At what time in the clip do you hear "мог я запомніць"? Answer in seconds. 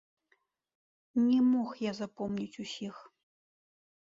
1.51-2.59